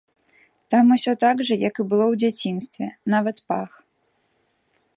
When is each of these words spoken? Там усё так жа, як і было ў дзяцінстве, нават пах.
Там 0.73 0.85
усё 0.95 1.11
так 1.23 1.43
жа, 1.49 1.57
як 1.67 1.75
і 1.83 1.85
было 1.91 2.05
ў 2.07 2.15
дзяцінстве, 2.23 2.87
нават 3.15 3.37
пах. 3.53 3.71